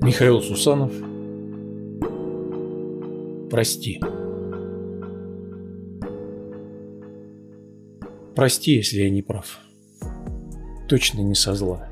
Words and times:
Михаил 0.00 0.40
Сусанов 0.40 0.92
Прости 3.50 4.00
Прости, 8.38 8.76
если 8.76 9.00
я 9.00 9.10
не 9.10 9.22
прав. 9.22 9.58
Точно 10.88 11.20
не 11.22 11.34
со 11.34 11.54
зла. 11.54 11.88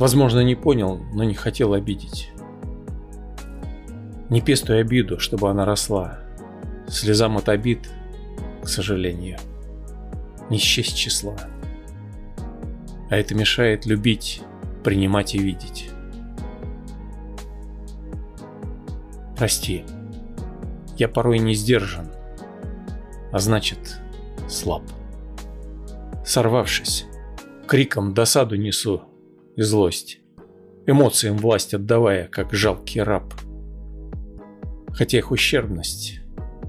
Возможно, 0.00 0.40
не 0.40 0.56
понял, 0.56 1.00
но 1.14 1.22
не 1.22 1.34
хотел 1.34 1.74
обидеть. 1.74 2.32
Не 4.28 4.40
пестуй 4.40 4.80
обиду, 4.80 5.20
чтобы 5.20 5.48
она 5.48 5.64
росла. 5.64 6.18
Слезам 6.88 7.36
от 7.36 7.48
обид, 7.48 7.88
к 8.64 8.68
сожалению, 8.68 9.38
не 10.50 10.58
счесть 10.58 10.96
числа. 10.96 11.36
А 13.10 13.16
это 13.16 13.36
мешает 13.36 13.86
любить, 13.86 14.42
принимать 14.82 15.36
и 15.36 15.38
видеть. 15.38 15.93
Прости, 19.36 19.84
я 20.96 21.08
порой 21.08 21.38
не 21.38 21.54
сдержан, 21.54 22.08
а 23.32 23.38
значит 23.38 23.98
слаб. 24.48 24.82
Сорвавшись, 26.24 27.06
криком 27.66 28.14
досаду 28.14 28.56
несу 28.56 29.02
и 29.56 29.62
злость, 29.62 30.20
эмоциям 30.86 31.36
власть 31.36 31.74
отдавая, 31.74 32.28
как 32.28 32.52
жалкий 32.52 33.02
раб. 33.02 33.34
Хотя 34.92 35.18
их 35.18 35.32
ущербность 35.32 36.20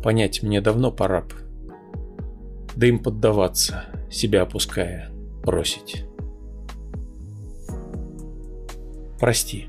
понять 0.04 0.42
мне 0.42 0.60
давно 0.60 0.92
пора 0.92 1.22
б, 1.22 1.34
да 2.76 2.88
им 2.88 3.00
поддаваться, 3.00 3.86
себя 4.10 4.42
опуская, 4.42 5.12
бросить. 5.44 6.06
Прости. 9.20 9.68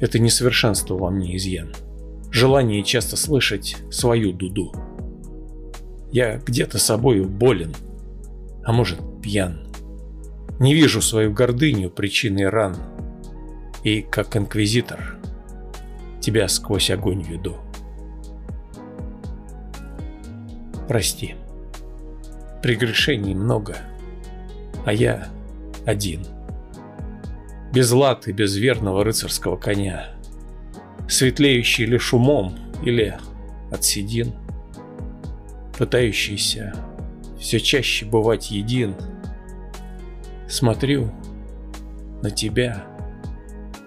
Это 0.00 0.18
несовершенство 0.18 0.96
во 0.96 1.10
мне 1.10 1.36
изъян. 1.36 1.74
Желание 2.30 2.82
часто 2.82 3.16
слышать 3.16 3.76
свою 3.90 4.32
дуду. 4.32 4.72
Я 6.10 6.38
где-то 6.38 6.78
собою 6.78 7.28
болен, 7.28 7.74
а 8.64 8.72
может 8.72 8.98
пьян. 9.22 9.66
Не 10.58 10.74
вижу 10.74 11.02
свою 11.02 11.32
гордыню 11.32 11.90
причиной 11.90 12.48
ран. 12.48 12.76
И, 13.84 14.02
как 14.02 14.36
инквизитор, 14.36 15.18
тебя 16.20 16.48
сквозь 16.48 16.90
огонь 16.90 17.22
веду. 17.22 17.56
Прости. 20.88 21.34
Прегрешений 22.62 23.34
много, 23.34 23.76
а 24.84 24.92
я 24.92 25.28
один. 25.86 26.26
Без 27.72 27.92
лад 27.92 28.26
без 28.26 28.56
верного 28.56 29.04
рыцарского 29.04 29.56
коня. 29.56 30.14
Светлеющий 31.08 31.86
лишь 31.86 32.12
умом 32.12 32.58
или 32.84 33.16
от 33.70 33.84
седин. 33.84 34.32
Пытающийся 35.78 36.74
все 37.38 37.60
чаще 37.60 38.06
бывать 38.06 38.50
един. 38.50 38.94
Смотрю 40.48 41.12
на 42.22 42.30
тебя 42.30 42.84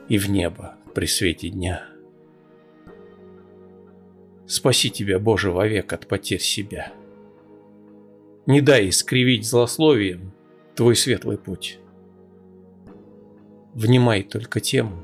и 0.07 0.17
в 0.17 0.29
небо 0.29 0.75
при 0.95 1.05
свете 1.05 1.49
дня. 1.49 1.85
Спаси 4.47 4.89
тебя, 4.89 5.19
Боже, 5.19 5.51
вовек 5.51 5.93
от 5.93 6.07
потерь 6.07 6.39
себя. 6.39 6.91
Не 8.45 8.61
дай 8.61 8.89
искривить 8.89 9.45
злословием 9.45 10.33
твой 10.75 10.95
светлый 10.95 11.37
путь. 11.37 11.79
Внимай 13.73 14.21
только 14.23 14.59
тем, 14.59 15.03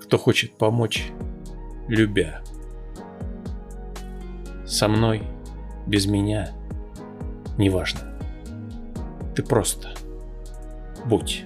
кто 0.00 0.16
хочет 0.16 0.52
помочь, 0.52 1.10
любя. 1.88 2.42
Со 4.64 4.88
мной, 4.88 5.22
без 5.86 6.06
меня, 6.06 6.52
неважно. 7.58 8.00
Ты 9.34 9.42
просто 9.42 9.94
будь. 11.06 11.44